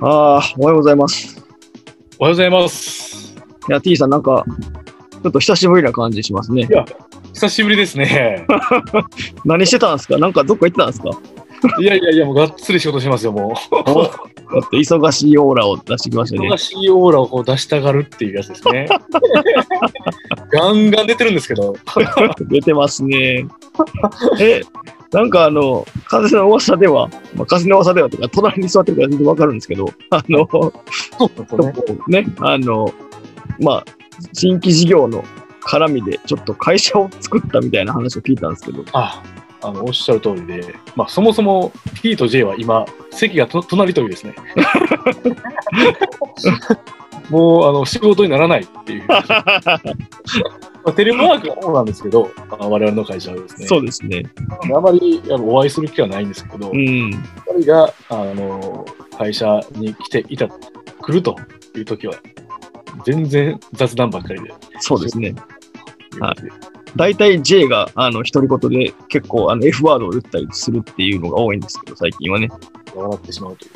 [0.00, 1.42] ああ、おはようございます。
[2.18, 3.34] おはようございます。
[3.68, 4.44] いや、T さん、なんか、
[5.22, 6.66] ちょっと久しぶりな感じしますね。
[6.70, 6.84] や
[7.32, 8.46] 久しぶりですね。
[9.44, 10.18] 何してたんですか？
[10.18, 11.10] なんかどっか行ってたんですか？
[11.78, 13.52] いやいやいや、もうがっつり仕事してますよ、もう。
[14.52, 16.56] だって忙しいオーラを出してきましたね忙。
[16.58, 18.86] しいオーラをこう出したがるっていうやつですね。
[20.52, 21.74] ガンガン出てるんですけど、
[22.48, 23.46] 出てますね。
[24.40, 24.62] え、
[25.12, 30.72] なんかあの、風の噂では、まあ、風の噂ではとか、隣に座ってるから全然わかるんですけど、あの、
[32.08, 32.22] ね。
[32.22, 32.92] ね、あの、
[33.60, 33.84] まあ、
[34.32, 35.24] 新規事業の
[35.64, 44.34] 絡みで、ちょっと会社を作ったみたいな話を聞いたんですけど、ああのおっしゃる通りで、まあ、そもそも T と J は今、席がと隣というですね。
[47.30, 49.04] もうあの仕事にならないっていう。
[49.08, 54.24] まあ、テレワークはそうなんですけど、あの我々の会社はですね、そうですね。
[54.74, 57.10] あまりお会いする機会はないんですけど、うん。
[57.10, 58.84] 二人があの
[59.16, 61.36] 会社に来ていた、来ると
[61.76, 62.14] いう時は、
[63.04, 64.52] 全然雑談ばっかりで。
[64.80, 65.34] そうですね。
[66.20, 66.34] は
[66.96, 72.48] 大体 J が、あの、独り言で結構、あの、F ワードを言ったりするっていうのが多いんですけど、最近はね。
[72.94, 73.66] 笑ってしまうと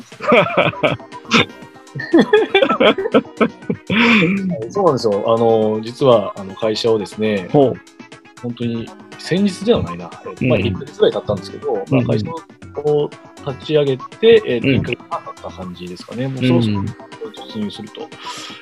[4.69, 4.85] そう。
[4.85, 5.23] なんですよ。
[5.25, 7.75] あの、実は、あの、会社をですね、本
[8.55, 12.31] 当に、先日ではないな、うんまあ、1ヶ月ぐらい経ったんですけど、まあ、会社
[12.83, 13.09] を
[13.47, 16.27] 立ち上げて、えー1ヶ月半経った感じですかね。
[16.27, 16.85] もうそろそろうん。
[16.85, 18.01] 突入すると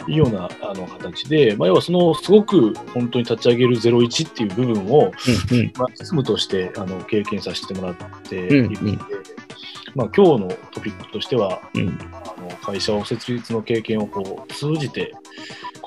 [0.10, 5.12] いうようなあの形で、まあ、要はそのすごく本当に立ち上げる01っていう部分を、
[5.52, 5.72] うんうん。
[5.78, 9.16] まあ、実務としてあの経験させてもらっていうんるので、
[9.96, 11.98] まあ、今日のトピックとしては、うん。
[12.14, 15.14] あの会社を設立の経験をこう通じて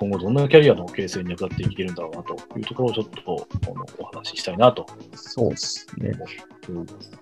[0.01, 6.13] 今後どんなキャリアの形成に役立っていけるんだろうなというところをちょっとあのお話ししたいなとそうですね。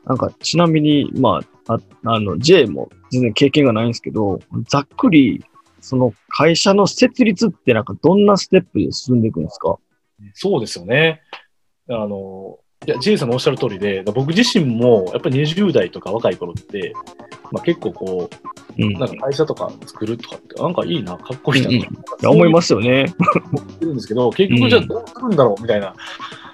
[0.05, 5.43] なんか、ちなみに、まあ、ああの、J も全然経験がないんですけど、ざっくり、
[5.81, 9.79] その会社の設立ってなんかどんなステップで進んでいくんですか？
[10.35, 11.23] そうですよね。
[11.89, 16.93] あの、いや、ジェイさんのおっしゃる通りで、僕自身もやっぱり20代とか若い頃って、
[17.51, 21.81] まあ、結構こうなんか会社とか作るとかって、なんかいいな、かっこいいな、うんうん。
[21.81, 21.89] い
[22.23, 23.13] や思いますよね。
[23.53, 25.95] 思ってるんですけど、結局じゃあどうするんだろうみたいな、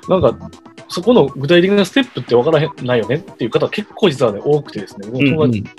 [0.09, 0.51] なんか、
[0.89, 5.37] そこの具体的なステップってわからへんないよねっていう方結構実はね、多くてですね、僕うんうん。
[5.37, 5.71] の友達と、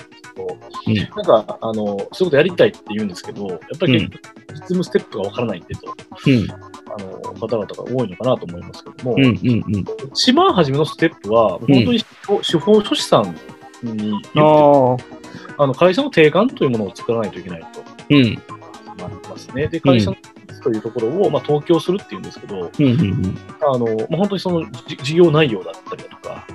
[0.88, 4.22] うんなんか、あの、そういうことやりたいって言うんですけど、やっぱり結局、
[4.53, 5.94] 実務ステップがわからないんでと、
[6.28, 6.51] うん。
[6.51, 6.57] あ
[6.97, 9.85] の、方々が多いのかなと思いますけども、うんうんうん。
[10.11, 12.00] 一番初めのステップは、本当に
[12.41, 13.35] 司法書士さん
[13.84, 18.23] にあの会社の定款というものを作らないといけないとうん。
[18.23, 19.67] なりますね。
[19.67, 20.17] で、会社の
[20.63, 26.47] というところを、まあ、東京するっていうんですけど、うんうんあのまあ、本当にそのじ事業内容だったりだとか、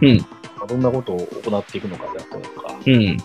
[0.66, 3.16] どんなことを行っていくのかであったりとか、うん。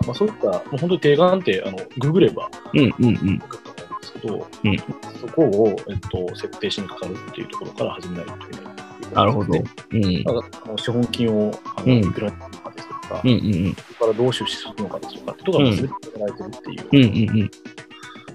[0.00, 0.06] うん。
[0.06, 3.16] あまあ、そういった、もう本当に定款ってあのググればうんうんうん。
[3.18, 4.76] と思うんですけど、うん
[5.20, 9.52] そこを、えっと、設定しにかかるっていうところから始めないといけないなるほど。
[9.52, 10.24] でうん。
[10.24, 17.04] なんかあの資本金をあうんのいくらにするのかですとか、うんうんそこからどう出資するのかですとかってところが全て決められてるっていう、うん。
[17.04, 17.50] うんうんうん。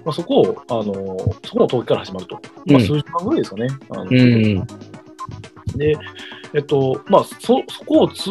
[0.04, 3.68] まあ、そこを、あのそこの登記から始まると、まあ、うん数時間ぐらいですかね。
[3.90, 4.66] あのうん
[5.76, 5.96] で、
[6.54, 8.30] えっと、まあ、そ、そこをつ、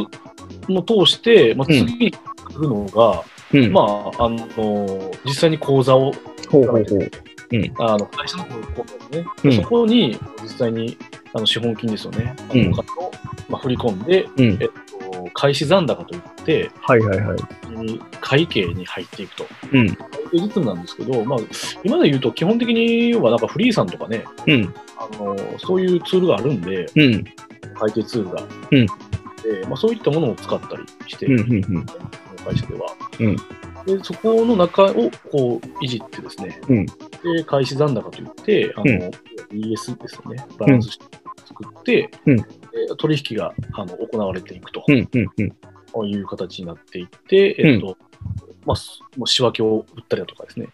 [0.70, 2.12] の通して、まあ、うん次
[2.58, 3.24] に来るのが、
[3.54, 3.72] うん。
[3.72, 3.82] ま
[4.20, 6.12] あ、あの、実際に口座を、
[6.50, 7.12] ほうほうほう。
[7.80, 9.26] あの、会社の口座ですね。
[9.44, 10.98] うんそこに、実際に、
[11.34, 12.36] あの、資本金ですよね。
[12.38, 13.12] あうんの、お金を、
[13.50, 14.46] まあ、振り込んで、うん。
[14.62, 17.38] えっと、開始残高といって、はいはいはい。
[18.22, 19.46] 会計に入っていくと。
[19.72, 19.88] うん。
[19.88, 19.96] 会
[20.32, 21.40] 計実務なんですけど、まあ、
[21.84, 24.74] 今で言うと、基本的には、なんかフリーさんとかね、うん。
[24.98, 27.24] あの、そういうツールがあるんで、うん。
[27.76, 28.44] 会計ツールが。
[28.72, 28.88] うん
[29.44, 31.40] でまあ、そういったものを使ったりして、うん。
[31.40, 31.52] うん。
[31.54, 31.86] うん。
[32.48, 32.88] 会社では。
[33.20, 33.36] うん。
[33.86, 36.86] でそこの中をこういじってですね、うん。
[36.86, 39.12] で開始残高といって、あのうん。
[39.50, 41.06] BS ですよね、バランスして
[41.46, 42.38] 作って、うん。
[42.38, 42.46] で
[42.98, 44.84] 取引があの行われていくと。
[44.88, 45.10] うん。
[45.14, 45.30] うん。
[45.38, 45.44] う
[46.06, 46.10] ん。
[46.10, 47.98] いう形になっていって、えっと
[48.66, 50.68] まあ、すもう仕分けを売ったりだとかですね、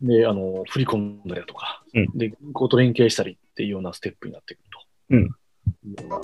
[0.00, 2.06] であの振り込んだりだとか、うん。
[2.14, 4.80] で銀行と連携したりっていうようなステップになっていくと。
[5.10, 5.34] うん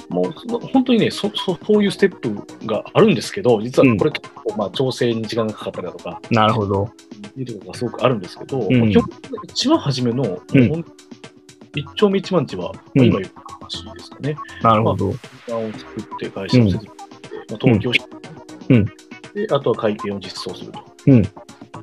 [0.08, 0.32] もう
[0.72, 6.90] 本当にねそそ、そういうステップがあるんですけど、実はこれ結構、まあ、調整に時間がかかったりだとか、なるほど。
[7.36, 9.04] いうところがすごくあるんですけど、んまあ基本
[9.44, 10.84] 一番初めの、うん
[11.74, 14.34] 一丁目一番地は、まあ、今言った話ですかね。
[14.62, 15.12] なるほど。
[15.12, 18.06] 時間を作って、会社を設立して、まあ、登記をして、
[18.70, 18.84] うん
[19.34, 20.80] で、あとは会計を実装すると。
[21.06, 21.22] うん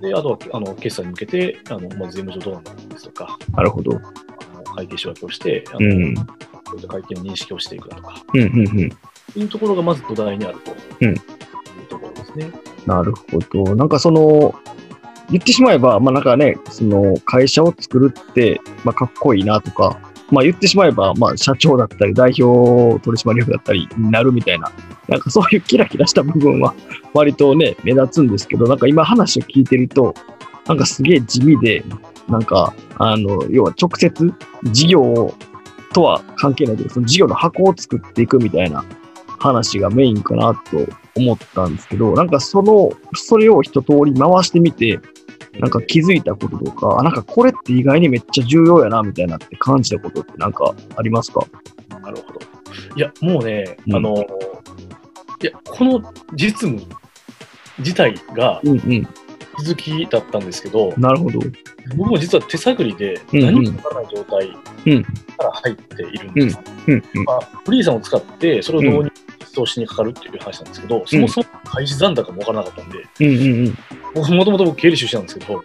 [0.01, 3.95] で、あとはあの決済に向けて、あのまあ、税務上どうなるんですとか、なるほど。
[3.95, 6.15] あの会計仕分けをして、あのうん。
[6.73, 8.41] そういった会計の認識をしていくだとか、うん。
[8.41, 8.47] うん。
[8.47, 8.79] うん。
[9.35, 11.17] いうところがまず土台にあるとうんいう
[11.89, 12.51] ところですね。
[12.85, 13.75] なるほど。
[13.75, 14.53] なんかその、
[15.29, 19.99] 言ってしまえば、まあなんかね、その会社を作るって、まあかっこいいなとか、
[20.31, 24.71] まあ言ってしまえば、まあ社長だったり、代表取締役だったりになるみたいな、
[25.07, 26.73] なんかそういうキラキラした部分は
[27.13, 30.13] 割とね、目立つんですけど、なんか今話を聞いてると、
[30.67, 31.83] なんかすげえ地味で、
[32.27, 34.33] なんか、あの、要は直接
[34.63, 35.33] 事業
[35.93, 38.83] とは関係ないけど、その事業の箱を作っていくみたいな
[39.39, 44.99] 話がメインかなと思ったんですけど、なんかその、それを一通り回してみて、
[45.59, 51.45] なんか気づいたこととか、あなんかこれって意外にめっちゃ重要やなみたいなって感じたことってなんかありますか？
[52.01, 52.39] なるほど。
[52.95, 56.81] いや、もうね、うんあの、いや、この実務
[57.77, 59.07] 自体がうんうん。
[59.55, 61.39] 気づきだったんですけど、なるほど。
[61.95, 65.03] 僕も実は手探りで何もわからない状態うん。
[65.03, 65.11] か
[65.43, 66.59] ら入っているんです。
[67.25, 73.73] まあ、フリーさんを使って、それを導入、実装しにかかるっていう話なんですけど、そもそも開始残高もわからなかったんで。
[74.15, 75.63] 僕もともと僕経理出身なんですけど、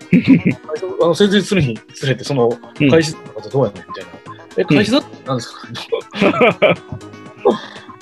[1.04, 2.48] あの設立するにつれて、その
[2.80, 2.90] うん。
[2.90, 4.10] 開始残高ってどうやねんみたいな。
[4.56, 5.68] え、開始残高って何ですか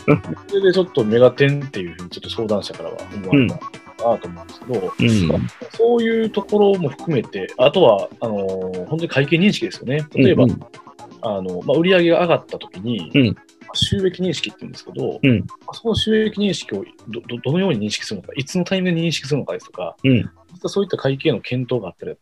[0.48, 3.58] それでちょっとメガテンっていうふうにちょっと相談者からは思われた
[3.98, 5.48] なと思うんですけど、うん。
[5.72, 10.06] そういうところも含めて、あとは、あのー本当に会計認識ですよね。
[10.14, 10.60] 例えば、うんうん。
[11.22, 13.26] あのまあ、売上が上がったときに、うん。
[13.28, 13.32] ま
[13.72, 15.40] あ収益認識って言うんですけど、うん。
[15.40, 20.30] まあその収益認識をどどどのように認識するのか、いつのタイミングで認識するのかですとか、うん。
[20.66, 22.16] そういった会計の検討があったり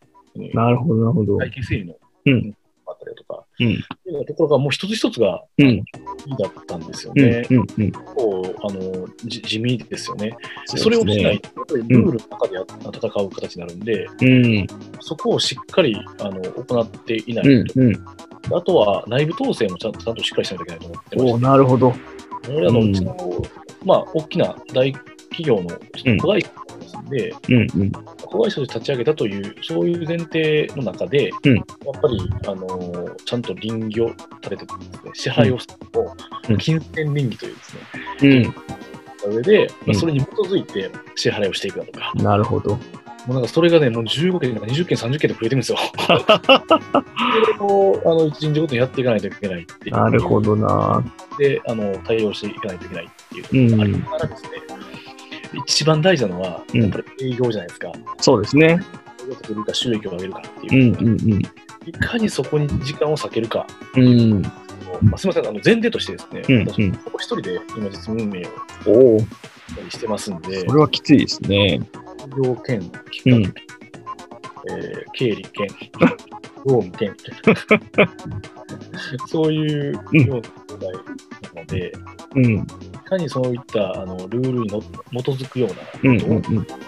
[0.54, 1.38] なるほど、なるほど。
[1.38, 1.94] 会計整理の、
[2.26, 2.56] うん
[3.08, 5.66] あったりだとか、うんいうようなところがもう一つ一つがうん。
[5.66, 5.82] いい
[6.38, 7.46] だったんですようんね。
[7.50, 7.92] うんうん。
[7.92, 10.30] こうあのじ地味ですよね。
[10.30, 10.36] で
[10.66, 11.40] そそれをしないね。
[11.66, 14.66] と、ルールの中でや戦う形になるんで、うん。
[15.00, 18.04] そこをしっかりあの行っていないと、うんうん。
[18.56, 21.92] あとは内部統制もちゃんとちゃんとしっかりしないといけないと思ってまおしなるほど。
[21.92, 21.98] て、
[22.52, 23.16] 俺らのうんうちの、
[23.84, 24.92] まあ、大きな大
[25.34, 25.68] 企業の
[26.20, 26.48] 子会社
[26.78, 27.90] ですんで、うんうん。
[27.90, 31.64] 子会社で立ち上げたという、そういう前提の中で、うんやっ
[32.00, 36.16] ぱり、あのーちゃんと倫理を立ててですね、支配をすると、
[36.48, 37.80] うん金銭倫理というですね、
[39.24, 39.34] うん。
[39.36, 42.78] 上で、まうんあそれに基づいて支払いをしていくだとか、なるほど。
[43.26, 45.78] もうなんかそれがね、もう15件、なんか20件、30件で増えてるんですよ。
[45.96, 46.16] それ
[47.60, 49.96] をあの一日ごとにやっていかないといけないっていう。
[49.96, 51.02] なるほどな。
[51.38, 54.50] で、あの対応していかないといけないっていうところがありながらですね、
[55.66, 57.92] 一番大事なのは、うんやっぱり営業じゃないですか。
[58.20, 58.80] そうですね。
[59.22, 61.42] 営業を作るか収益を上げるかってういう、んうん
[61.86, 63.66] いかにそこに時間を割けるか。
[63.94, 64.02] うん。
[64.06, 64.42] うん。
[64.42, 68.46] まあ、すみません、あの前提としてですね、うん私、うんここ一人で今実務運営
[68.86, 69.20] をおお、
[69.90, 71.74] してますんで、それはきついですね。
[71.74, 71.80] 営
[72.42, 73.44] 業兼企画、うん
[74.70, 75.66] えー経理兼、
[76.66, 77.14] 業務兼、
[79.28, 80.42] そういうような問
[80.80, 80.92] 題
[81.54, 81.92] なので、
[82.34, 82.44] うん。
[82.54, 82.62] い
[83.16, 85.76] かにそういったあのルールにの基づくような
[86.10, 86.78] うんことを。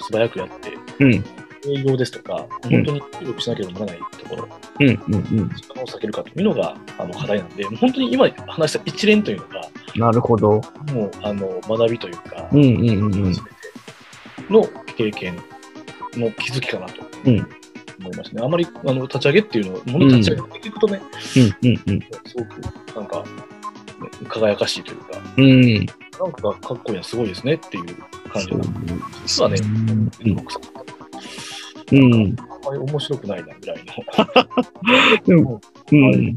[0.00, 1.24] 素早くやって、うん
[1.66, 5.48] 営業ですとか、本当に協力しなければならないところ、うんうんうん。
[5.50, 10.60] 時間を避けるかというのがあの課題なんで、本当に今話した一連というのが、なるほど。
[10.92, 13.34] もうあの学びというか、うんうんうん
[14.48, 14.64] の
[14.96, 15.36] 経験
[16.14, 17.46] の気づきかなとうん
[18.00, 18.42] 思いましたね。
[18.44, 21.02] あまりあの立ち上げっていうのを、もの立ち上げって聞くとね、
[21.36, 22.00] うんうんうん。
[22.24, 23.47] すごくなんか、ね
[24.28, 25.86] 輝かしいというか、うん。
[26.18, 27.84] なんかかっこいいな、すごいですねっていう
[28.32, 28.64] 感じな
[29.26, 29.56] 実はね、
[31.92, 32.36] うんん。
[32.38, 33.84] あんまり面白くないなぐらい
[35.26, 35.60] の
[35.90, 36.14] うん。
[36.14, 36.36] うん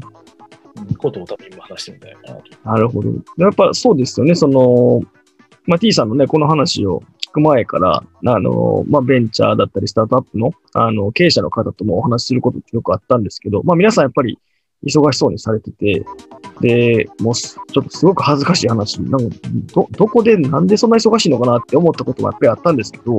[0.98, 2.42] ことを多分今話してみたいかなと。
[2.64, 3.10] なるほど。
[3.38, 4.34] やっぱそうですよね。
[4.34, 5.02] その、
[5.66, 14.38] まあ、T さんのね、この話を聞く前から、あの、まあ、ベンチャーだったり、スタートアップの、あの、経営者の方ともお話しすることってよくあったんですけど、まあ、皆さんやっぱり
[14.84, 16.04] 忙しそうにされてて、
[16.60, 19.36] で、もうす、ちょっとすごく恥ずかしい話、なんか、
[19.72, 23.18] ど、どこで、なんでそんな忙しいのかなって思ったことがやっぱりあったんですけど。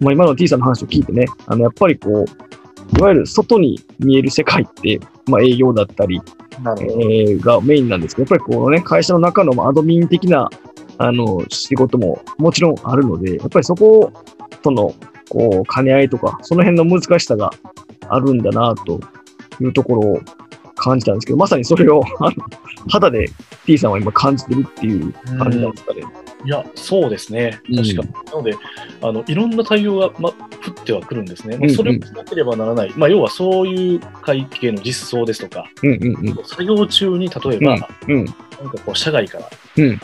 [0.00, 6.20] まあ、今の T さんの話を聞いてね、あの、やっぱりこう、いわゆる外に見える世界って、まあ、営業だったり。
[6.60, 10.50] えーがメインなんですけど、やっぱりこうね、会社の中のまあアドミン的な、
[10.98, 14.12] あの、仕事ももちろんあるので、やっぱりそこ
[14.62, 14.94] との、
[15.30, 17.50] こう、兼ね合いとか、その辺の難しさが
[18.08, 19.00] あるんだな、と
[19.60, 20.20] いうところを
[20.80, 22.32] 感じたんですけど、まさにそれを、あの、
[22.88, 23.30] 肌で
[23.66, 26.02] T さんは今感じてるっていう感じなんですかね。
[26.44, 27.60] いや、そうですね。
[27.68, 28.12] うん確かに。
[28.24, 28.56] なので、
[29.02, 30.34] あのいろんな対応が、ま、降
[30.70, 31.56] ってはくるんですね。
[31.58, 32.92] まあうんうんそれをしなければならない。
[32.96, 36.44] まあ、要はそういう会計の実装ですとか、うんうんうん。
[36.44, 38.34] 作業中に例えば、うんなんか
[38.84, 40.00] こう、社外からうん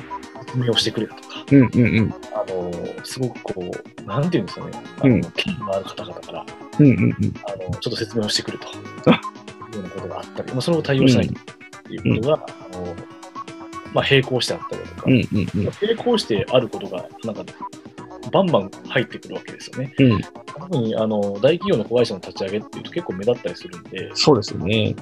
[0.47, 2.15] 説明をしてくれたとか、うんうんうん。
[2.35, 6.47] あのすごくこう、なんていうんですかね、あのうん権威のある方々から、
[6.79, 7.35] うんうんうん。
[7.47, 8.67] あのちょっと説明をしてくると
[9.97, 12.97] ことがあったり、まあ、それを対応しないということが、あの
[13.93, 15.71] まあ、並行してあったりだとか、うんうんうん。
[15.81, 17.45] 並行してあることが、なんか、
[18.31, 19.95] バンバン入ってくるわけですよね。
[19.99, 20.21] うん。
[20.21, 24.95] 特にあの大企業の子会社の立ち上げっていうと結構目立ったりするんで、そうですよね。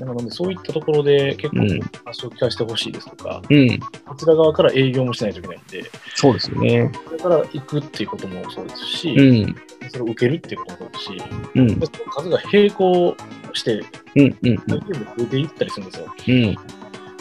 [0.00, 3.78] なのでそういったところで結構うん話を聞かせてほしいですとか、うん。
[3.78, 6.90] こちら側から営業もしないといけないんで、そうですよね。
[7.06, 9.56] それから行くっていうこともそうですし、うん。
[9.90, 11.80] それを受けるっていうこともそうですし、うん。
[11.80, 13.16] でその数が並行
[13.52, 13.82] して、
[14.16, 14.38] うん。
[14.42, 14.56] うん。
[14.66, 16.06] 大企業も増えていったりするんですよ。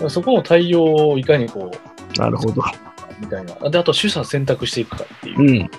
[0.02, 0.10] うん。
[0.10, 2.64] そこの対応をいかにこう、なるほど。
[3.22, 3.70] みたいな。
[3.70, 5.70] で、あと、取捨選択していくかっていううん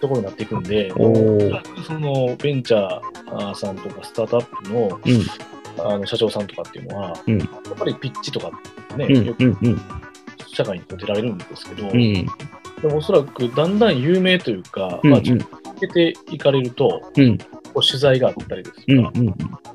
[0.00, 5.22] ところになっていくんで、らくそのベンチャーさんとかスタートアップの,、うん
[5.80, 8.50] あの社長さんとかっていうのは、うんやっぱりピッチとか
[8.96, 9.24] ね、うん。
[9.26, 9.56] よく。
[10.46, 12.12] 社会に出られるんですけど、うん。
[12.14, 12.26] で
[12.84, 15.38] もおそらくだんだん有名というか、うんまあ、続
[15.80, 17.38] けていかれると、うん。
[17.38, 17.44] こ
[17.76, 19.12] う取材があったりですとか。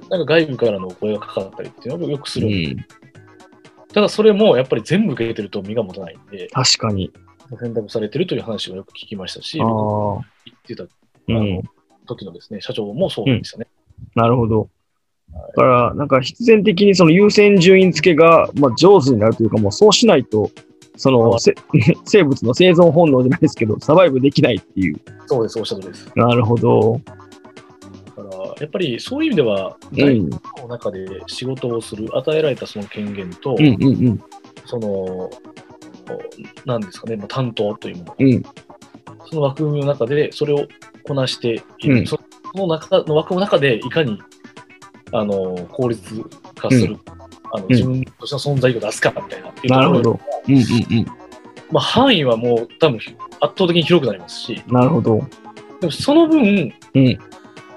[0.09, 2.47] なんか外部からのお声がかかったりっていうのをよくする。
[2.47, 2.85] うん。
[3.93, 7.11] ただそれもやっぱり全部受けてると身が持たないんで、確かに。
[7.59, 10.85] 選択されてるという話をよく聞きましたし、言ってた
[11.27, 11.61] うん。
[12.07, 13.67] 時のですね、社長もそうでしたね。
[14.15, 14.69] なるほど。
[15.31, 20.51] だから、なんか必然的にその優先順位付けが、まあ、上手になるというか、もうそうしないと、
[20.95, 21.55] そのせ
[22.05, 24.99] 生物の生存本能じゃないですけど、サバイブできないっていう。
[25.27, 26.11] そうです、おっしゃるとりです。
[26.15, 26.99] なるほど。
[28.59, 29.97] やっぱりそういう意味では、うん。
[29.97, 34.23] 大企業の中で仕事をする、与えられたその権限と、うんうんうん。
[34.65, 35.29] その、
[36.65, 38.43] なんですかね、まあ担当というもの、うん。
[39.29, 40.67] その枠組みの中でそれを
[41.03, 42.19] こなしている、うんそ
[42.55, 44.21] その中の枠の中でいかに
[45.11, 46.21] あの効率
[46.55, 46.99] 化する、
[47.51, 50.19] あのん自分としての存在意義を出すかみたいなっていうところなるほど。
[50.47, 51.05] うんうんうん。
[51.71, 53.07] まあ、範囲はもう多分圧
[53.39, 55.27] 倒的に広くなりますし、なるほど。
[55.79, 57.19] でもその分、うん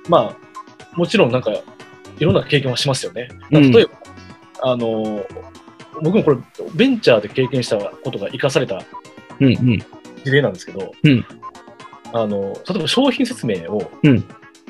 [0.09, 0.37] まあ、
[0.97, 1.53] もちろんなんか、
[2.19, 3.29] いろんな経験はしますよね。
[3.51, 3.93] うん例えば、
[4.63, 5.25] あの、
[6.03, 6.39] 僕もこれ、
[6.75, 8.83] ベンチャーで経験したことが生かされた
[9.41, 9.79] うんうん。
[10.25, 11.25] 事例なんですけど、うん
[12.13, 14.25] あの、例えば商品説明をうんし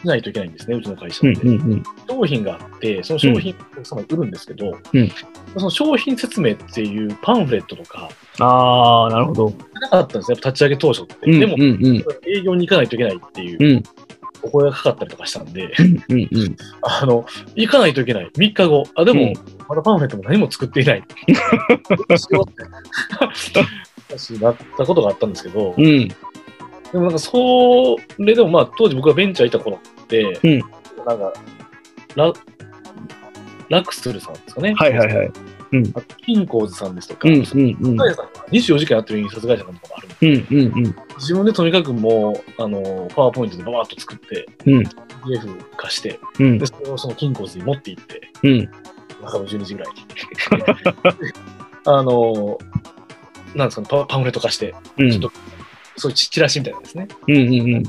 [0.06, 1.40] ないといけないんですね、うちの会社うんで。
[1.40, 1.82] うんうん。
[2.08, 5.10] 商品があって、その商品をお客様に売るんですけど、うん
[5.56, 9.52] その商品説明っていうパンフレットとか、ああ、なるほど。
[9.80, 11.16] なかったんですね、やっぱ立ち上げ当初って。
[11.30, 12.04] うんでも、うんうん。
[12.26, 13.82] 営業に行かないといけないっていううん
[14.46, 16.56] お声がかかったりとかしたんで、うんうん。
[16.82, 18.30] あの、行かないといけない。
[18.36, 18.84] 3日後。
[18.94, 19.34] あ、でも、うん
[19.68, 21.02] まだパンフレットも何も作っていない。
[22.08, 22.62] どうし ようって
[24.08, 26.08] 話になったことがあったんですけど、うん。
[26.08, 26.14] で
[26.94, 30.58] もなんか、それでもまあ、当時僕がベンチャーいた頃って、うん
[31.04, 31.32] なんか、
[32.14, 32.32] ラ、
[33.68, 34.74] ラクスルさんですかね。
[34.76, 35.30] はいはいはい。
[35.94, 37.44] あとキンコーズさんですとか、うんうんうん。
[37.44, 38.14] さんが
[38.50, 40.96] 24時間やってる印刷会社なんかもあるんでうんうんうん。
[41.18, 44.82] 自分でとにかくもう、あの、パワーポイントでババーッと作って、うん
[45.26, 48.70] PDF 化して、うんで、それをそのキンコーズに持って行って、うん。
[49.22, 50.06] 中の12時ぐらいに。
[51.84, 52.58] あの、
[53.54, 55.32] なんですかね、パパンフレット化して、うんちょっと、
[55.96, 57.08] そういうチラシみたいなですね。
[57.28, 57.82] うんうん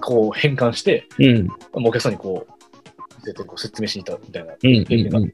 [0.00, 1.46] こう変換して、うん。
[1.46, 1.58] もう
[1.88, 2.52] お客さんにこう、
[3.18, 5.18] 見せてこう説明しに行ったみたいなうん経験が。
[5.18, 5.32] うん。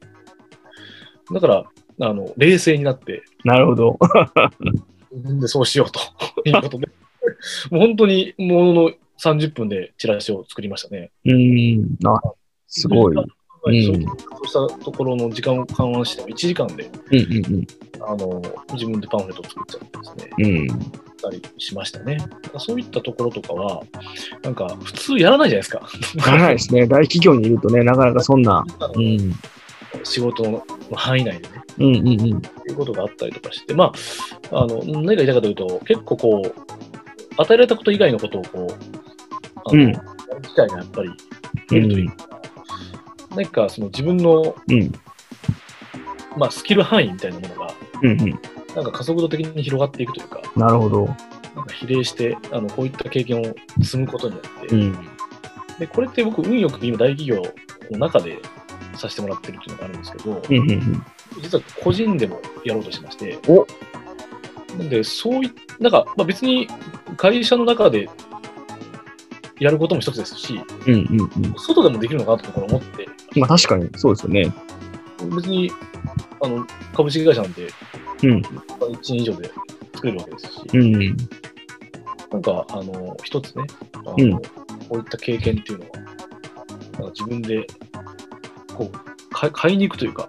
[1.33, 1.65] だから、
[2.00, 3.99] あの、冷静になって、なるほど。
[5.12, 6.00] 自分でそうしようと
[6.49, 6.88] いうことで、
[7.71, 11.11] もう本当にものの30分でチラシを作りましたね。
[11.25, 11.97] うん。
[12.05, 12.21] あ、
[12.67, 13.17] すごい。
[13.17, 13.27] うん
[13.67, 17.19] そうしたところの時間を緩和して、1時間でうん
[17.57, 17.67] うん
[18.00, 18.41] あの
[18.73, 20.71] 自分でパンフレットを作っちゃってですね、うん。
[20.71, 20.93] うん。
[21.21, 22.19] たりしましたね。
[22.59, 23.83] そういったところとかは、
[24.43, 26.31] なんか普通やらないじゃないですか。
[26.31, 26.87] ならないですね。
[26.87, 28.65] 大企業にいるとね、なかなかそんな。
[28.95, 29.35] うん。
[30.04, 30.64] 仕事の
[30.95, 32.40] 範囲内でね、うんうんうん。
[32.40, 33.92] ということがあったりとかして、ま
[34.50, 36.54] あ、あの何が言いたいかというと、結構こう、
[37.37, 38.75] 与えられたこと以外のことをこう、
[39.64, 40.00] あのうんや
[40.35, 42.28] る機会がやっぱり増えるというか、
[43.30, 44.92] 何かその自分の、うん
[46.37, 48.40] まあ、スキル範囲みたいなものが、うんうん。
[48.75, 51.07] なんか加速度的に広がっていくというか、なるほど。
[51.07, 53.45] なんか比例して、あのこういった経験を
[53.83, 55.09] 積むことによって、うん。
[55.78, 57.42] で、これって僕、運よく今大企業
[57.90, 58.38] の中で
[58.99, 61.07] させてもらってるっていうのがあるんですけど、うんうんうん。
[61.40, 63.67] 実は個人でもやろうとしてまして、お
[64.76, 65.50] なんで、そうい
[65.81, 66.69] なんか、まあ、別に
[67.17, 68.09] 会社の中で
[69.61, 71.55] やることも一つですし、うんうんうん。
[71.57, 73.07] 外でもできるのかなと思って、
[73.38, 74.52] まあ確かにそうですよね。
[75.35, 75.71] 別に
[76.40, 76.64] あの
[76.95, 77.69] 株式会社なんて、
[78.23, 79.50] うん1年以上で
[79.95, 81.17] 作れるわけですし、うん。
[82.31, 83.64] なんか、あの、一つね、
[83.95, 84.43] あのうんこ
[84.93, 87.67] ういった経験っていうのは、なんか自分で、
[88.78, 88.99] こう、
[89.35, 90.28] か買いに行くというか、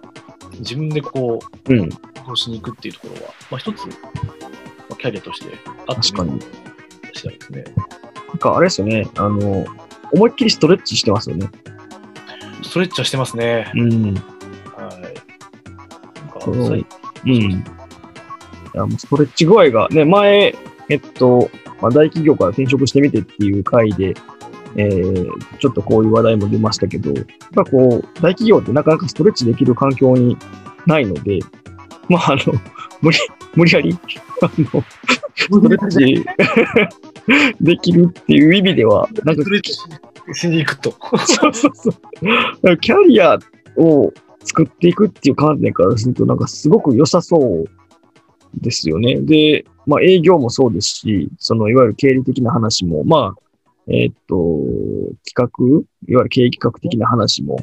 [0.58, 1.38] 自分でこ
[1.68, 1.88] う、うん。
[2.26, 3.92] 投資に行くっていうところは、まあ、一つ、ま
[4.92, 5.46] あ、キャリアとして
[5.86, 6.40] あって確かに。
[7.14, 7.64] 次第ですね。
[8.28, 9.08] なんかあれですよね。
[9.16, 9.64] あの、
[10.12, 11.48] 思いっきりストレッチしてますよね。
[12.62, 13.70] ストレッチはしてますね。
[13.74, 13.90] うん。
[13.92, 14.12] はい。
[14.12, 14.22] なん
[16.28, 16.60] かそうん。
[18.98, 20.54] ストレッチ具合が、ね、前、
[20.88, 24.14] えっと、まあ、大企業から転職してみてっていう回で、
[24.76, 27.24] えー、ちょっとこういう話題も出ましたけど、やっ
[27.54, 30.36] ぱこう、大企業ってなかなかストレッチできる環境に
[30.86, 31.40] ないので、
[32.08, 32.52] まあ、あの、
[33.00, 33.18] 無理、
[33.54, 33.98] 無理やり、
[34.42, 34.84] あの、
[35.36, 36.24] ストレッチ
[37.60, 39.72] できるっていう意味では、なんかストレッチ
[40.34, 40.94] しに行くと。
[41.26, 42.76] そうそうそう。
[42.78, 43.38] キャリア
[43.76, 44.12] を
[44.44, 47.64] 作っていくっていう観点からすると、なんかすごく良さそう
[48.54, 49.20] ですよね。
[49.20, 53.49] で、まあ営業もそうですし、そのいわゆる経理的な話も、まあ、
[53.88, 54.36] えーっと、
[55.24, 55.46] 企画、
[56.08, 57.58] いわゆる経営企画的な話も、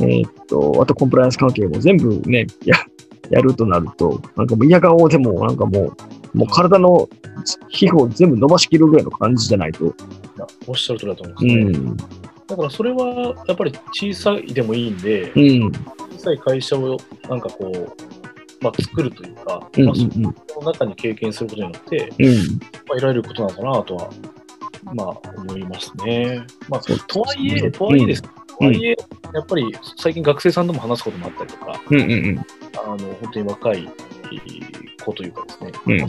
[0.00, 2.76] えーっと、あとコンプライアンス関係も全部ね、や、
[3.30, 5.94] やるとなると、なんかもう嫌顔でも、なんかも
[6.34, 7.08] う、もう体の
[7.68, 9.94] 皮膚を全部伸ばしきるぐらいの感じじゃないと。
[10.66, 11.90] おっしゃる通りだと思ううんですね。
[11.90, 11.96] ん。
[11.96, 15.72] だからそれはやっぱり小さいでもいいんで、うん。
[16.12, 16.98] 小さい会社を
[17.28, 19.82] なんかこう、まあ、作るというか、うん。
[19.82, 20.34] うまあ、ん。
[20.46, 22.34] その中に経験することによって、うん。
[22.34, 24.10] まあ、得られることなのかなとは、
[24.94, 26.46] まあ、思いますね。
[26.68, 28.22] まあ、とはいえ、とはいえです。
[28.22, 28.28] と
[28.60, 28.96] うんはいえ、
[29.34, 29.64] やっぱり
[29.96, 32.00] 最近学生さんとも話すこともあったりとか、うん。
[32.00, 32.46] うん。
[32.84, 33.88] あの本当に若い
[35.04, 36.00] 子というかですね、うん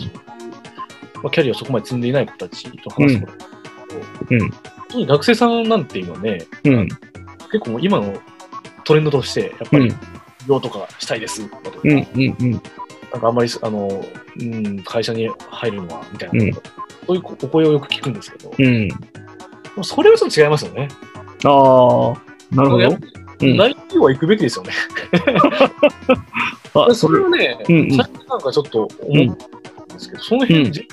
[1.24, 4.52] まあキャリアをそこまで積んでいない子たちと話すこともあるけど、うん
[4.88, 6.88] 特に学生さんなんていうのはね、うん。
[7.52, 8.14] 結構今の
[8.86, 9.94] トレンドとして、やっぱり、
[10.48, 11.92] 業とかしたいですだとか、うん。
[11.92, 12.38] うん。
[12.40, 12.52] うん。
[12.52, 14.06] なんかあんまりあの、
[14.40, 16.52] うん、会社に入るのはみたいな、うん
[17.08, 18.88] そういうお声をよく聞くんですけど、うん。
[18.90, 18.96] で
[19.78, 20.90] もそれはちょっと違いますよね。
[21.46, 22.90] ああ、なるほど
[23.40, 24.72] 大企業は行くべきですよね。
[26.74, 29.28] あ、それはね、うんうん最近なんかちょっと思うん
[29.88, 30.88] ですけど、その辺、うんじ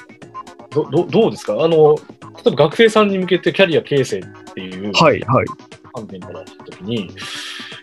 [0.70, 1.54] どどどうですか？
[1.62, 2.02] あの、例
[2.46, 4.22] えば学生さんに向けてキャリア形成っ
[4.54, 5.46] ていうはい、はい。
[5.94, 7.06] 観点からしたときに、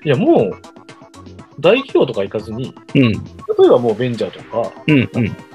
[0.03, 0.51] いや、もう、
[1.59, 3.11] 大企業とか行かずに、うん。
[3.11, 3.17] 例
[3.65, 4.97] えばもうベンチャーとか、うん。
[4.97, 5.07] うん。
[5.09, 5.13] ス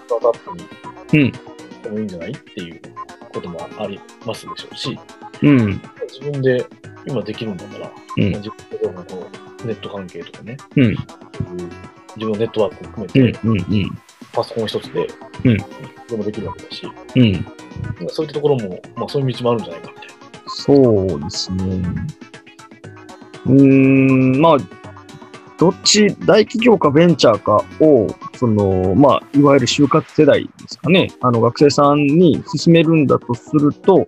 [0.09, 1.33] タートアップに
[1.87, 2.33] ってもいいんじゃない？
[2.33, 2.81] っていう
[3.33, 4.99] こともありますでしょうし、
[5.43, 5.81] うん。
[6.09, 6.67] 自分で
[7.07, 9.27] 今できるんだから、うんまあ自分でこ
[9.63, 10.91] うネット関係とかね、うん。
[10.91, 10.99] 自
[12.19, 13.59] 分のネットワークを含めて、うん。
[13.59, 13.99] うん。
[14.33, 15.07] パソコン一つで、
[15.45, 15.57] うん
[16.09, 17.47] でもできるわけだし、うん。
[18.09, 20.15] そういったところも、まあそういう道もあるんじゃないかみたいな。
[20.47, 21.83] そうですね。
[23.47, 24.57] うーん、まあ、
[25.59, 31.09] どっち、大企業かベンチャーかを、その、まあ、いわゆる就活世代ですかね。
[31.21, 34.07] あの、学生さんに進めるんだとすると、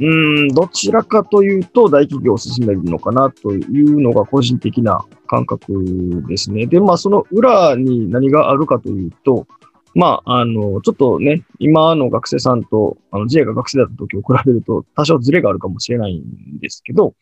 [0.00, 6.66] うん、どちらかというと、大企業を進めるのかなというのが個人的な感覚ですね。
[6.66, 9.46] で、まあ、その裏に何があるかというと、
[9.94, 17.14] まあ、あの、ちょっとね、今の学生さんと、あの、J が学生だった時を比べると、多少ズレがあるかもしれないんですけど、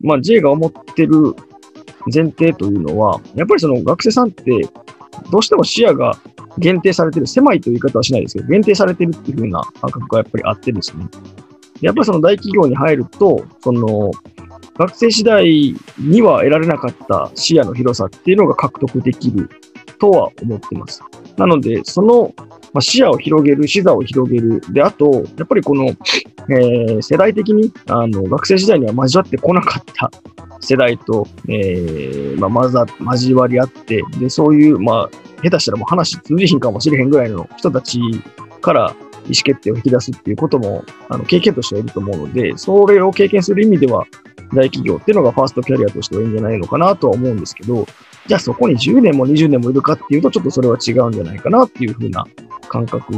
[0.00, 1.34] まあ、J が思ってる
[2.12, 4.68] 前提というのは、やっぱりその学生さんって、
[5.30, 6.16] どうしても視野が
[6.58, 11.06] 限定されてる、狭いという言い方はしないですけど、限定されてるっていう風な感覚がやっぱりあってですね。
[11.80, 14.10] やっぱりその大企業に入ると、その、
[14.76, 19.50] 学生時代には得られなかった視野の広さっていうのが獲得できる
[19.98, 21.02] とは思ってます。
[21.36, 22.32] なので、その、
[22.72, 24.60] まあ、視野を広げる、視座を広げる。
[24.70, 30.10] で、あと、やっぱりこの、えー世代的に、あの、学生時代には交わってこなかった
[30.60, 38.00] 世代と、えーまあ、まざ、交わり合って、で、そういう、まあ、下手したらもう話通じひんかもしれへんぐらいの人たち
[38.60, 38.94] から
[39.24, 44.06] 意思決定を引き出すっていうことも、あの、経験としてはいると思うので、それを経験する意味では、
[44.54, 47.86] 大企業っていうのがファーストキャリアとしてはいいんじゃないのかなとは思うんですけど、
[48.26, 52.26] じゃあそこに10年も20年もいるかっていうと、ちょっとそれは違うんじゃないかなっていうふうな
[52.68, 53.12] 感覚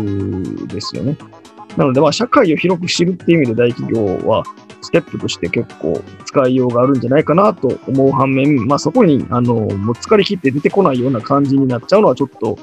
[0.66, 1.16] ですよね。
[1.76, 4.42] なので、まあ、社会を広く知るっていう意味で大企業は、
[4.82, 12.58] ステップとして結構使いようがあるんじゃないかなと思う反面、まあ、そこに、あの、もう疲れ切って出てこないような感じになっちゃうのはちょっと、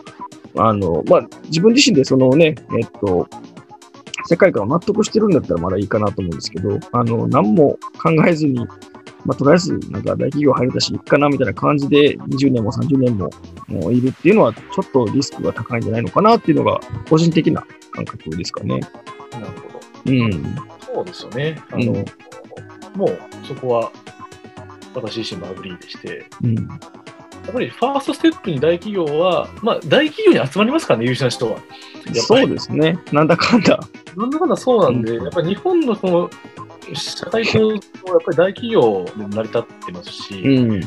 [0.58, 3.28] あの、まあ、自分自身でそのね、えっと、
[4.26, 8.66] 世界観を納得してるんだったらまだいいかなと思うんですけど、あの、何も考えずに、
[9.26, 13.30] まあ、とりあえず、なんか大企業入れたし、いっかなみたいな感じで、20年も30年も
[13.68, 18.80] もういるっていうのは、ちょっとリスクが高いんじゃないのかなっていうのが、個人的な感覚ですかね。
[19.32, 20.12] なるほど。
[20.12, 20.77] うん。
[20.98, 21.62] そうですよね。
[21.72, 22.06] あの、うん
[22.98, 23.92] もうそこは
[24.96, 26.56] 私自身も agree でして、うん。
[26.56, 26.64] や
[27.50, 31.60] っぱり first step に大企業は、まあ大企業に集まりますからね、優秀な人は。
[32.14, 32.98] そうりですね。
[33.12, 33.80] なんだかんだ。
[34.16, 36.30] なんだかんだそうなんで、やっぱり日本のその
[36.94, 37.82] 社会構造はやっ
[38.26, 40.80] ぱり大企業で成り立ってますし、うん。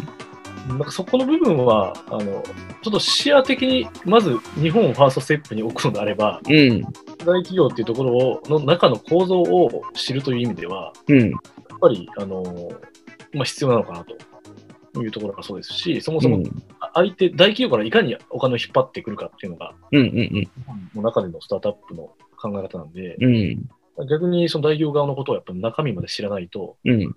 [0.69, 2.43] なんかそこの部分は、あの、
[2.83, 6.83] ちょっと視野的に、まず日本をファーストステップに置くのであれば、うん。
[7.25, 11.31] 大企業っていうところをの中の構造を知るという意味では、うん。
[11.31, 12.43] やっぱり、あの、
[13.33, 16.45] まあ、必要なのかなというところがそうですし、そもそも、うん。
[16.95, 20.49] 相手、大企業からいかにお金を引っ張ってくるかっていうのが、うんうん
[20.93, 23.69] もう中でのスタートアップの考え方なんで、うん。
[23.99, 24.09] うん。
[24.09, 27.17] 逆にその大企業側のことをやっぱ中身まで知らないと、うん。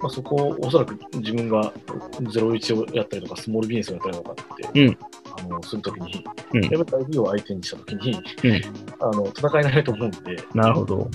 [0.00, 1.72] まあ、そこをおそらく自分が
[2.20, 4.98] 01をやったりとか、スモールビジネスをやったりとかって、うん
[5.38, 8.62] あのするときに、うんやっぱり大企業を相手にしたときに、うん
[9.00, 10.18] あの戦えないと思うんで、
[10.54, 10.98] なるほど。
[10.98, 11.08] はい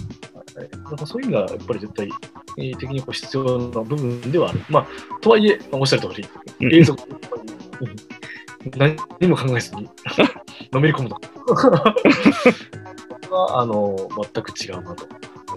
[0.84, 2.10] なんかそういうのがやっぱり絶対
[2.58, 4.62] えー的にこう必要な部分ではある。
[4.70, 4.88] まあ、
[5.22, 6.28] とはいえ、まあおっしゃる通り、
[6.62, 7.96] うん永続うん
[8.78, 9.90] 何にも考えずに
[10.72, 11.16] のめり込むと。
[13.36, 13.96] はあの
[14.34, 15.06] 全く違うなと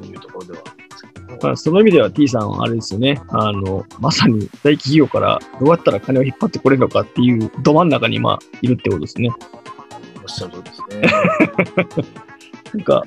[0.00, 1.13] いうところではあるんですけども。
[1.43, 3.21] まあ、その意味では T さんはあれですよね。
[3.29, 9.31] あの、まさに大企業からどうやったら金を引っ張ってこれるのかっていうど真ん中にまあいるってことですね。
[10.23, 12.15] おっしゃる通りですね。
[12.75, 13.03] なんか、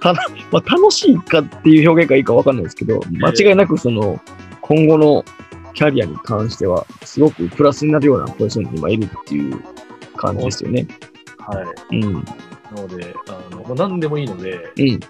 [0.00, 0.12] た
[0.50, 4.20] まあ、楽しいかっていう表現がいいかわかんないですけど、間違いなくその、
[4.62, 5.24] 今後の
[5.74, 9.60] キャリアに関しては、すごくプラスになるようなポジションに今いるっていう
[10.16, 10.86] 感じですよね。
[11.38, 11.96] はい。
[11.96, 12.12] うん。
[12.14, 12.22] な
[12.76, 15.00] ので、あのまあ、何でもいいので、うん。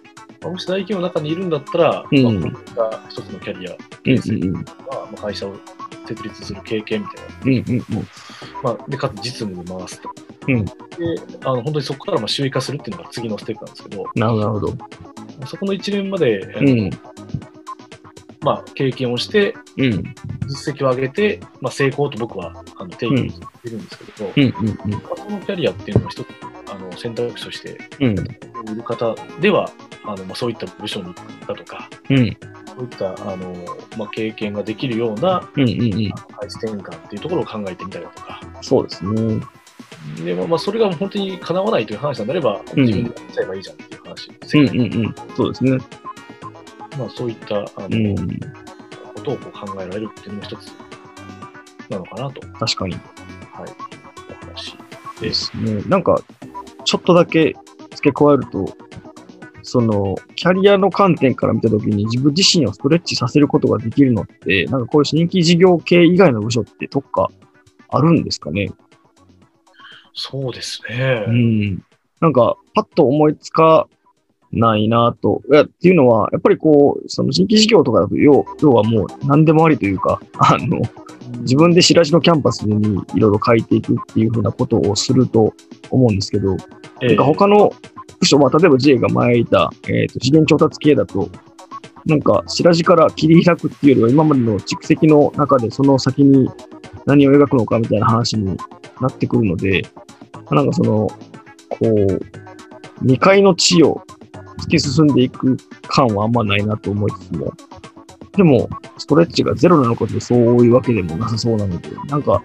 [0.43, 4.63] まあもし大企業の中にいるんだったら、うんまあ、こういった一つのキャリア、うんうんうん。
[4.63, 4.65] ま
[5.15, 5.55] あ、会社を
[6.07, 8.07] 設立する経験みたいな、うんうんうん。
[8.63, 10.11] まあ、でかつ実務で回すと。
[10.49, 10.73] うんで
[11.45, 14.75] あの本当にそこからまあ収益化するっていうのが次のステップなんですけど、なるほど。
[15.47, 16.91] そこの一連まで、うん。
[18.43, 20.15] まあ、経験をして、うん。
[20.47, 26.27] 実績を上げて、まあ、成功と僕はあの定義しているんですけど、うんうんまあそのキャリアっていうのは一つ
[26.73, 28.19] あの選択肢としてうん。
[28.19, 29.71] いる方では、
[30.05, 31.15] あのまあ、そういった部署に行っ
[31.47, 32.17] たとか、うん。
[32.19, 33.55] そういったあの、
[33.99, 35.79] まあ、経験ができるようなうんうんうん。
[35.79, 39.41] 配置転換っていうところを考えてみたりだとか、そうですね。
[40.25, 44.69] でまあまあ、それが本当にかなわないという話なんであれば、うん自分でやっちゃえばいいじゃんっていう話ですうん。
[44.69, 45.15] うんうん。
[45.37, 45.79] そうですね。
[47.01, 48.17] まあ、そういったあの、うん。
[49.15, 50.73] ことをこう考えられるっていうのも一つ
[51.89, 52.93] なのかなと、確かに。
[52.93, 53.03] はい、
[54.43, 54.77] お話
[55.21, 55.47] でです。
[55.47, 55.83] すね。
[55.87, 56.23] なんか、
[56.85, 57.55] ちょっとだけ
[57.95, 58.77] 付け加えると、
[59.63, 67.31] その、キャリアの観点から見たときに自分自身をストレッチさせることができるのって、なんかこういう新規事業系以外の部署って特化
[67.89, 68.71] あるんですかね？
[70.13, 71.25] そうですね。
[71.27, 71.85] うん。
[72.21, 73.89] なんか、パッと思いつか
[74.53, 75.43] ないなと。
[75.51, 80.81] いや、っていうのは、やっぱりこう、その新規事業とかだと、要要はもう何でもありというか、 あの、
[81.41, 85.55] 自分で白地のキャンパスにいろいろ書いていくっていうふうなことをすると
[85.91, 86.57] 思うんですけど、
[87.01, 87.73] えなんか他の
[88.19, 91.29] 部署、まあ、例えば J が前いた、えーと資源調達系だと、
[92.07, 96.51] なんか白地から切り開くっていうよりは、今までの蓄積の中でその先に
[97.07, 98.57] 何を描くのかみたいな話に
[99.01, 99.83] なってくるので、
[100.51, 101.09] なんかその、
[101.69, 104.03] こう、2階の地を
[104.61, 105.57] 突き進んでいく
[105.89, 107.53] 感はあんまないなと思いつつも、
[108.37, 108.69] でも、
[108.99, 112.43] ストレッチがゼロなのかとそういうわけでもなさそうなので、なんか、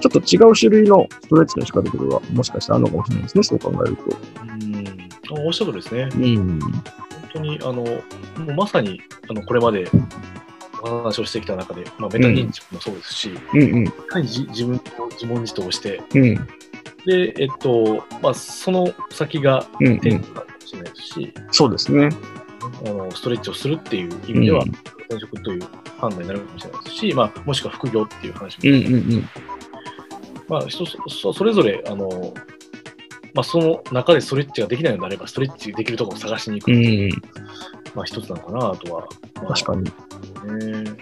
[0.00, 4.02] ちょっと違う種類のストレッチの仕方とかがもしかしたらあるのかもしれないですね、そう考えると。
[4.42, 6.08] うん、あおっしゃる通りですね。
[6.14, 6.58] うん。
[6.58, 6.72] 本
[7.32, 7.82] 当に、あの、も
[8.48, 9.88] うまさに、あの、これまで
[10.82, 13.86] お話をしてきた中で、まあ、メタ認知もそうですし、うんうん。
[13.86, 16.34] いかに自自分を自問自答して、うん。
[17.06, 20.24] で、えっと、まあ、その先がうん、うん。
[21.02, 22.08] しそうですね。
[22.86, 24.72] あのストレッチをするっていう意味では、うん
[25.12, 25.62] 転職という
[25.98, 29.28] 判断になるかもしれないですし、まあ、もしくは副業っていう話も、うんうんうん。
[30.48, 32.34] まあ、人そそれぞれ、あの、
[33.34, 37.10] まあ、その中でストレッチができないのであれば、ストレッチできるところを探しに行く、うん。
[37.94, 39.06] まあ、一つなのかなとは。
[39.36, 39.84] まあ確かに。
[39.84, 40.92] ね。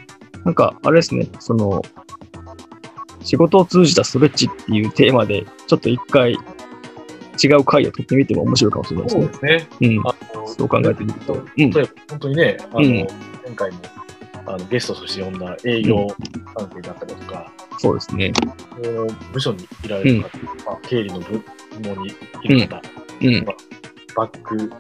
[0.45, 1.83] なんか、あれですね、その、
[3.23, 6.37] 仕事を通じたストレッチっていうテーマで、ちょっと一回
[7.43, 9.29] 違う回を取ってみても面白いかもしれないですそうね。
[9.29, 9.89] ですね。
[9.89, 10.01] うん。
[10.01, 11.35] あのそう考えてみると。
[11.35, 11.71] うん。
[11.71, 13.07] 例えば、本当にね、あの、うん
[13.47, 13.79] 前回も
[14.47, 16.07] あのゲストとして呼んだ営業
[16.55, 18.33] 関係だったりだとか、そうですね。
[19.33, 21.43] 部署にいられる方、まあ、経理の部
[21.85, 22.83] 門にいる方、
[23.23, 23.45] うん。
[23.45, 23.55] バ
[24.27, 24.73] ック、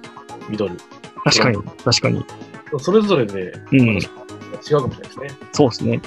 [0.49, 0.77] ミドル、
[1.25, 2.25] 確かに、確かに。
[2.79, 3.99] それぞれで、うん
[4.68, 5.29] 違うかもしれないですね。
[5.53, 6.01] そうですね。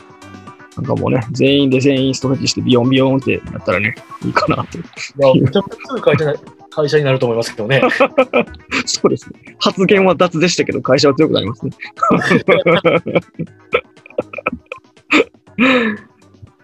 [0.78, 3.94] なんかもうね、全員で全員ストレッチしてビヨンビヨンってやったらね、
[4.26, 4.78] いいかなと。
[4.78, 4.82] い
[5.18, 6.34] や、めちゃくちゃ強い会社な
[6.76, 7.84] 会社になると思いますけどね。
[8.86, 9.56] そうですね。
[9.60, 11.72] 発言は雑でしたけど、会社は強くなりますね。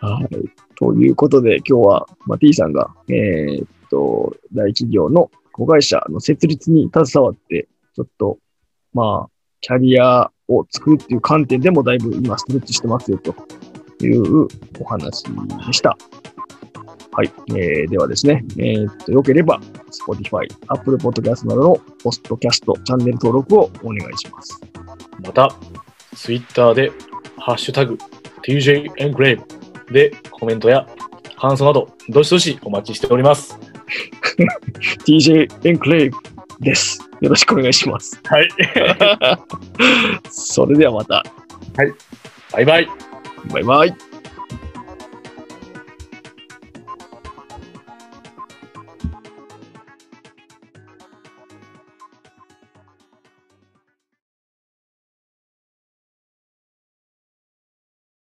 [0.02, 0.50] はい。
[0.76, 8.40] ということで、今日は、まあ、T さんが、えーっと、大企業の子会社の設立に携わって、ちょっと、
[8.94, 9.30] まあ、
[9.62, 13.36] キャリアを作るっていう観点でもだいぶ今ストレッチしてますよと
[14.06, 14.48] いう
[14.80, 15.98] お話でした。
[17.12, 17.32] はい。
[17.50, 19.60] えーではですね、えーっと、よければ、
[19.92, 24.62] Spotify、Apple Podcast などのポストキャストチャンネル登録をお願いします。
[25.24, 25.54] また、
[26.16, 26.92] ツイッターで、
[27.38, 27.98] ハッシュタグ、
[28.44, 30.88] TJ エングレイブでコメントや
[31.40, 33.58] 感想など、どしどしお待ちしております。
[35.06, 36.18] TJ エンクレイブ
[36.60, 37.02] です。
[37.22, 38.20] よろしくお願いします。
[38.26, 38.50] はい。
[40.30, 41.24] それではまた。
[42.52, 43.09] バイバイ。
[43.48, 44.09] バイバイ。